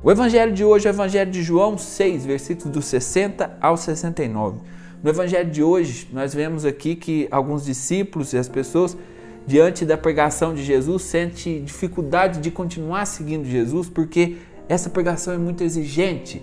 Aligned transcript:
O 0.00 0.12
evangelho 0.12 0.52
de 0.52 0.64
hoje 0.64 0.86
é 0.86 0.92
o 0.92 0.94
evangelho 0.94 1.28
de 1.28 1.42
João 1.42 1.76
6, 1.76 2.24
versículos 2.24 2.72
do 2.72 2.80
60 2.80 3.58
ao 3.60 3.76
69. 3.76 4.60
No 5.02 5.10
evangelho 5.10 5.50
de 5.50 5.60
hoje, 5.60 6.08
nós 6.12 6.32
vemos 6.32 6.64
aqui 6.64 6.94
que 6.94 7.26
alguns 7.32 7.64
discípulos 7.64 8.32
e 8.32 8.38
as 8.38 8.48
pessoas 8.48 8.96
diante 9.44 9.84
da 9.84 9.98
pregação 9.98 10.54
de 10.54 10.62
Jesus 10.62 11.02
sente 11.02 11.58
dificuldade 11.60 12.38
de 12.38 12.48
continuar 12.48 13.06
seguindo 13.06 13.44
Jesus 13.44 13.88
porque 13.88 14.36
essa 14.68 14.88
pregação 14.88 15.34
é 15.34 15.38
muito 15.38 15.64
exigente. 15.64 16.40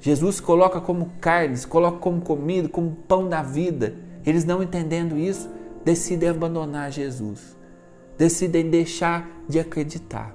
Jesus 0.00 0.40
coloca 0.40 0.80
como 0.80 1.12
carne, 1.20 1.56
coloca 1.66 1.98
como 1.98 2.20
comida, 2.20 2.68
como 2.68 2.96
pão 3.06 3.28
da 3.28 3.42
vida. 3.42 3.94
Eles 4.26 4.44
não 4.44 4.60
entendendo 4.60 5.16
isso, 5.16 5.48
decidem 5.84 6.30
abandonar 6.30 6.90
Jesus. 6.90 7.56
Decidem 8.16 8.68
deixar 8.68 9.44
de 9.48 9.60
acreditar. 9.60 10.34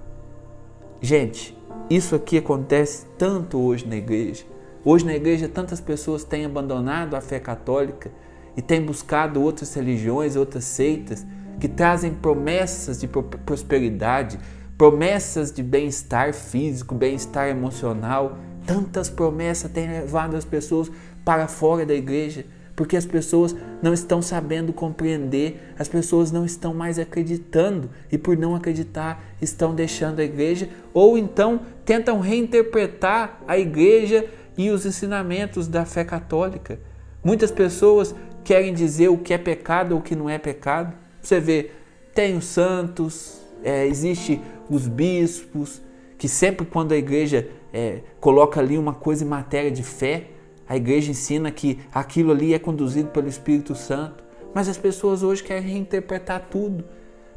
Gente, 1.01 1.53
isso 1.89 2.15
aqui 2.15 2.37
acontece 2.37 3.05
tanto 3.17 3.59
hoje 3.59 3.85
na 3.87 3.95
igreja. 3.95 4.45
Hoje 4.85 5.05
na 5.05 5.13
igreja 5.13 5.47
tantas 5.47 5.79
pessoas 5.79 6.23
têm 6.23 6.45
abandonado 6.45 7.15
a 7.15 7.21
fé 7.21 7.39
católica 7.39 8.11
e 8.55 8.61
têm 8.61 8.81
buscado 8.81 9.41
outras 9.41 9.73
religiões, 9.73 10.35
outras 10.35 10.63
seitas 10.63 11.25
que 11.59 11.67
trazem 11.67 12.13
promessas 12.13 12.99
de 12.99 13.07
prosperidade, 13.07 14.39
promessas 14.77 15.51
de 15.51 15.61
bem-estar 15.61 16.33
físico, 16.33 16.95
bem-estar 16.95 17.47
emocional. 17.47 18.37
Tantas 18.65 19.09
promessas 19.09 19.71
têm 19.71 19.87
levado 19.87 20.35
as 20.35 20.45
pessoas 20.45 20.91
para 21.23 21.47
fora 21.47 21.85
da 21.85 21.93
igreja, 21.93 22.45
porque 22.75 22.97
as 22.97 23.05
pessoas 23.05 23.55
não 23.81 23.93
estão 23.93 24.21
sabendo 24.21 24.73
compreender, 24.73 25.73
as 25.77 25.87
pessoas 25.87 26.31
não 26.31 26.45
estão 26.45 26.73
mais 26.73 26.97
acreditando 26.97 27.89
e, 28.11 28.17
por 28.17 28.35
não 28.35 28.55
acreditar, 28.55 29.23
estão 29.41 29.75
deixando 29.75 30.19
a 30.19 30.23
igreja 30.23 30.69
ou 30.93 31.17
então 31.17 31.61
tentam 31.85 32.19
reinterpretar 32.19 33.39
a 33.47 33.57
igreja 33.57 34.25
e 34.57 34.69
os 34.69 34.85
ensinamentos 34.85 35.67
da 35.67 35.85
fé 35.85 36.03
católica. 36.03 36.79
Muitas 37.23 37.51
pessoas 37.51 38.15
querem 38.43 38.73
dizer 38.73 39.09
o 39.09 39.17
que 39.17 39.33
é 39.33 39.37
pecado 39.37 39.93
ou 39.93 39.99
o 39.99 40.03
que 40.03 40.15
não 40.15 40.29
é 40.29 40.37
pecado. 40.37 40.93
Você 41.21 41.39
vê, 41.39 41.71
tem 42.13 42.35
os 42.35 42.45
santos, 42.45 43.39
é, 43.63 43.85
existe 43.85 44.41
os 44.69 44.87
bispos, 44.87 45.81
que 46.17 46.27
sempre 46.27 46.65
quando 46.65 46.91
a 46.91 46.97
igreja 46.97 47.47
é, 47.73 47.99
coloca 48.19 48.59
ali 48.59 48.77
uma 48.77 48.93
coisa 48.93 49.23
em 49.23 49.27
matéria 49.27 49.71
de 49.71 49.83
fé, 49.83 50.27
a 50.67 50.77
igreja 50.77 51.11
ensina 51.11 51.51
que 51.51 51.79
aquilo 51.93 52.31
ali 52.31 52.53
é 52.53 52.59
conduzido 52.59 53.09
pelo 53.09 53.27
Espírito 53.27 53.75
Santo. 53.75 54.23
Mas 54.53 54.69
as 54.69 54.77
pessoas 54.77 55.23
hoje 55.23 55.43
querem 55.43 55.63
reinterpretar 55.63 56.47
tudo 56.49 56.85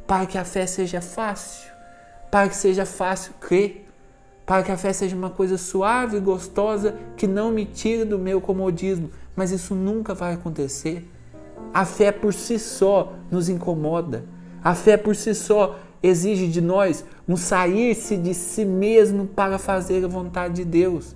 para 0.05 0.25
que 0.25 0.37
a 0.37 0.45
fé 0.45 0.65
seja 0.65 1.01
fácil, 1.01 1.69
para 2.31 2.47
que 2.47 2.55
seja 2.55 2.85
fácil 2.85 3.33
crer, 3.39 3.85
para 4.45 4.63
que 4.63 4.71
a 4.71 4.77
fé 4.77 4.93
seja 4.93 5.15
uma 5.15 5.29
coisa 5.29 5.57
suave 5.57 6.17
e 6.17 6.21
gostosa 6.21 6.95
que 7.17 7.27
não 7.27 7.51
me 7.51 7.65
tire 7.65 8.05
do 8.05 8.17
meu 8.17 8.39
comodismo. 8.39 9.11
Mas 9.35 9.51
isso 9.51 9.75
nunca 9.75 10.13
vai 10.13 10.33
acontecer. 10.33 11.05
A 11.73 11.85
fé 11.85 12.11
por 12.11 12.33
si 12.33 12.57
só 12.57 13.13
nos 13.29 13.49
incomoda. 13.49 14.23
A 14.63 14.73
fé 14.73 14.95
por 14.95 15.15
si 15.15 15.35
só 15.35 15.77
exige 16.01 16.47
de 16.47 16.61
nós 16.61 17.03
um 17.27 17.35
sair-se 17.35 18.15
de 18.15 18.33
si 18.33 18.63
mesmo 18.63 19.27
para 19.27 19.57
fazer 19.57 20.03
a 20.05 20.07
vontade 20.07 20.55
de 20.55 20.65
Deus. 20.65 21.15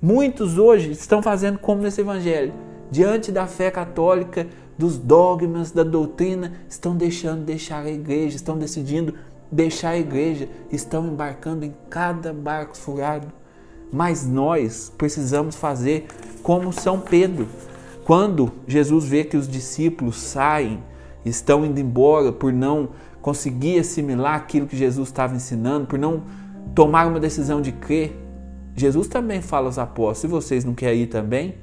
Muitos 0.00 0.58
hoje 0.58 0.90
estão 0.90 1.22
fazendo 1.22 1.58
como 1.58 1.80
nesse 1.80 2.02
evangelho, 2.02 2.52
diante 2.90 3.32
da 3.32 3.46
fé 3.46 3.70
católica, 3.70 4.46
dos 4.76 4.98
dogmas, 4.98 5.70
da 5.70 5.82
doutrina, 5.82 6.52
estão 6.68 6.94
deixando 6.94 7.42
deixar 7.44 7.82
a 7.82 7.90
igreja, 7.90 8.36
estão 8.36 8.58
decidindo 8.58 9.14
deixar 9.50 9.90
a 9.90 9.98
igreja, 9.98 10.50
estão 10.70 11.06
embarcando 11.06 11.64
em 11.64 11.74
cada 11.88 12.30
barco 12.30 12.76
furado. 12.76 13.28
Mas 13.90 14.26
nós 14.26 14.92
precisamos 14.98 15.56
fazer 15.56 16.06
como 16.42 16.74
São 16.74 17.00
Pedro. 17.00 17.48
Quando 18.04 18.52
Jesus 18.66 19.06
vê 19.06 19.24
que 19.24 19.36
os 19.36 19.48
discípulos 19.48 20.20
saem, 20.20 20.82
estão 21.24 21.64
indo 21.64 21.80
embora 21.80 22.30
por 22.32 22.52
não 22.52 22.90
conseguir 23.22 23.78
assimilar 23.78 24.34
aquilo 24.34 24.66
que 24.66 24.76
Jesus 24.76 25.08
estava 25.08 25.34
ensinando, 25.34 25.86
por 25.86 25.98
não 25.98 26.22
tomar 26.74 27.06
uma 27.06 27.18
decisão 27.18 27.62
de 27.62 27.72
crer, 27.72 28.25
Jesus 28.76 29.08
também 29.08 29.40
fala 29.40 29.66
aos 29.66 29.78
apóstolos: 29.78 30.18
se 30.18 30.26
vocês 30.26 30.64
não 30.64 30.74
querem 30.74 31.02
ir 31.02 31.06
também? 31.06 31.56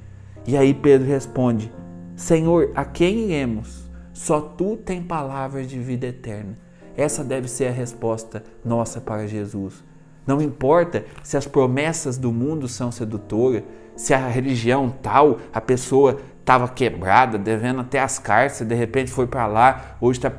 E 0.47 0.57
aí 0.57 0.73
Pedro 0.73 1.07
responde: 1.07 1.71
Senhor, 2.15 2.71
a 2.75 2.83
quem 2.83 3.25
iremos? 3.25 3.89
Só 4.11 4.41
tu 4.41 4.75
tem 4.77 5.01
palavras 5.01 5.67
de 5.67 5.79
vida 5.79 6.07
eterna. 6.07 6.57
Essa 6.97 7.23
deve 7.23 7.47
ser 7.47 7.67
a 7.67 7.71
resposta 7.71 8.43
nossa 8.63 8.99
para 8.99 9.27
Jesus. 9.27 9.83
Não 10.25 10.41
importa 10.41 11.05
se 11.23 11.35
as 11.35 11.45
promessas 11.45 12.17
do 12.17 12.31
mundo 12.31 12.67
são 12.67 12.91
sedutoras, 12.91 13.63
se 13.95 14.13
a 14.13 14.27
religião 14.27 14.89
tal, 15.01 15.39
a 15.51 15.59
pessoa 15.59 16.19
estava 16.39 16.67
quebrada, 16.67 17.37
devendo 17.37 17.81
até 17.81 17.99
as 17.99 18.19
cárceles, 18.19 18.69
de 18.69 18.75
repente 18.75 19.11
foi 19.11 19.27
para 19.27 19.47
lá, 19.47 19.97
hoje 19.99 20.19
está 20.19 20.31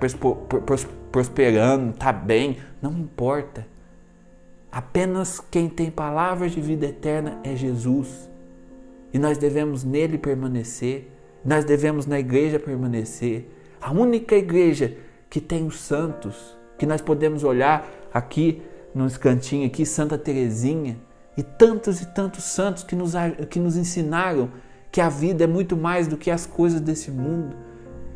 prosperando, 1.11 1.91
está 1.91 2.13
bem. 2.13 2.59
Não 2.81 2.93
importa. 2.93 3.67
Apenas 4.75 5.41
quem 5.53 5.69
tem 5.69 5.89
palavras 5.89 6.51
de 6.51 6.61
vida 6.61 6.87
eterna 6.87 7.39
é 7.45 7.55
Jesus. 7.55 8.29
E 9.13 9.21
nós 9.21 9.39
devemos 9.39 9.85
nele 9.85 10.19
permanecer, 10.19 11.13
nós 11.45 11.65
devemos 11.65 12.07
na 12.07 12.19
igreja 12.19 12.59
permanecer. 12.59 13.49
A 13.81 13.93
única 13.93 14.35
igreja 14.35 14.97
que 15.31 15.41
tem 15.41 15.65
os 15.65 15.81
santos, 15.81 16.59
que 16.77 16.87
nós 16.87 17.01
podemos 17.01 17.45
olhar 17.45 17.89
aqui 18.13 18.63
nos 18.93 19.17
cantinhos 19.17 19.69
aqui, 19.69 19.87
Santa 19.87 20.19
Teresinha, 20.19 20.97
e 21.37 21.43
tantos 21.45 22.01
e 22.01 22.07
tantos 22.13 22.43
santos 22.43 22.83
que 22.83 22.97
nos, 22.97 23.13
que 23.49 23.61
nos 23.61 23.77
ensinaram 23.77 24.51
que 24.91 25.01
a 25.01 25.09
vida 25.09 25.45
é 25.45 25.47
muito 25.47 25.77
mais 25.77 26.09
do 26.09 26.17
que 26.17 26.33
as 26.33 26.47
coisas 26.47 26.81
desse 26.81 27.13
mundo, 27.13 27.55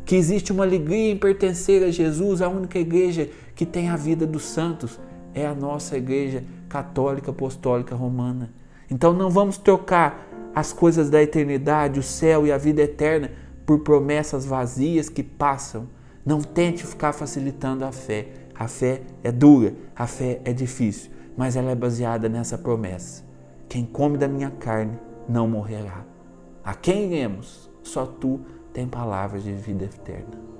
que 0.03 0.13
existe 0.13 0.51
uma 0.51 0.65
alegria 0.65 1.11
em 1.11 1.17
pertencer 1.17 1.85
a 1.85 1.89
Jesus, 1.89 2.41
a 2.41 2.49
única 2.49 2.77
igreja 2.77 3.29
que 3.55 3.65
tem 3.65 3.87
a 3.87 3.95
vida 3.95 4.27
dos 4.27 4.43
santos 4.43 4.99
é 5.33 5.45
a 5.45 5.53
nossa 5.53 5.97
igreja 5.97 6.43
católica 6.67 7.31
apostólica 7.31 7.95
romana. 7.95 8.53
Então 8.89 9.13
não 9.13 9.29
vamos 9.29 9.57
trocar 9.57 10.27
as 10.53 10.73
coisas 10.73 11.09
da 11.09 11.21
eternidade, 11.21 11.99
o 11.99 12.03
céu 12.03 12.45
e 12.45 12.51
a 12.51 12.57
vida 12.57 12.81
eterna 12.81 13.31
por 13.65 13.79
promessas 13.79 14.45
vazias 14.45 15.09
que 15.09 15.23
passam 15.23 15.87
não 16.25 16.41
tente 16.41 16.85
ficar 16.85 17.13
facilitando 17.13 17.85
a 17.85 17.91
fé. 17.91 18.27
A 18.55 18.67
fé 18.67 19.01
é 19.23 19.31
dura, 19.31 19.73
a 19.95 20.05
fé 20.05 20.41
é 20.43 20.51
difícil, 20.51 21.11
mas 21.37 21.55
ela 21.55 21.71
é 21.71 21.75
baseada 21.75 22.27
nessa 22.27 22.57
promessa: 22.57 23.23
quem 23.69 23.85
come 23.85 24.17
da 24.17 24.27
minha 24.27 24.51
carne 24.51 24.99
não 25.27 25.47
morrerá. 25.47 26.03
A 26.63 26.73
quem 26.73 27.05
iremos? 27.05 27.69
Só 27.83 28.05
tu 28.05 28.41
tem 28.73 28.87
palavras 28.87 29.43
de 29.43 29.53
vida 29.53 29.85
eterna. 29.85 30.58